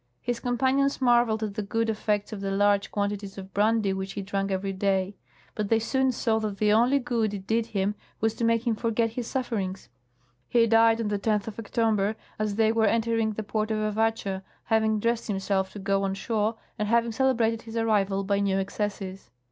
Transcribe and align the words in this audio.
His 0.19 0.39
compan 0.39 0.79
ions 0.79 0.99
marveled 0.99 1.43
at 1.43 1.53
the 1.53 1.61
good 1.61 1.87
effects 1.87 2.33
of 2.33 2.41
the 2.41 2.49
large 2.49 2.89
quantities 2.89 3.37
of 3.37 3.53
brandy 3.53 3.93
which 3.93 4.13
he 4.13 4.23
ch 4.23 4.33
ank 4.33 4.49
every 4.49 4.73
day; 4.73 5.15
but 5.53 5.69
they 5.69 5.77
soon 5.77 6.11
saw 6.11 6.39
that 6.39 6.57
the 6.57 6.73
only 6.73 6.97
good 6.97 7.35
it 7.35 7.45
did 7.45 7.67
him 7.67 7.93
was 8.19 8.33
to 8.33 8.43
make 8.43 8.65
him 8.65 8.73
forget 8.73 9.11
his 9.11 9.27
sufferings. 9.27 9.89
He 10.49 10.65
died 10.65 10.99
on 10.99 11.09
the 11.09 11.19
10th 11.19 11.45
of 11.49 11.59
October, 11.59 12.15
as 12.39 12.55
they 12.55 12.71
were 12.71 12.87
entering 12.87 13.33
the 13.33 13.43
port 13.43 13.69
of 13.69 13.77
Avatscha, 13.77 14.41
having 14.63 14.99
dressed 14.99 15.27
himself 15.27 15.71
to 15.73 15.77
go 15.77 16.01
on 16.01 16.15
shore 16.15 16.55
and 16.79 16.87
having 16.87 17.11
celebrated 17.11 17.61
his 17.61 17.77
arrival 17.77 18.23
by 18.23 18.39
new 18.39 18.57
excesses. 18.57 19.29